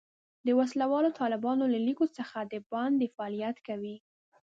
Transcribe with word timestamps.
د 0.45 0.47
وسله 0.59 0.85
والو 0.91 1.15
طالبانو 1.19 1.63
له 1.73 1.79
لیکو 1.87 2.05
څخه 2.17 2.37
د 2.51 2.53
باندې 2.71 3.13
فعالیت 3.15 3.57
کوي. 3.67 3.95